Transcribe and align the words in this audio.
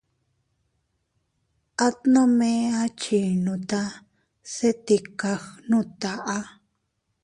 At 1.85 1.97
nome 2.13 2.51
a 2.81 2.83
chinninuta 3.01 3.81
se 4.53 4.69
tika 4.85 5.31
gnuta. 5.65 6.11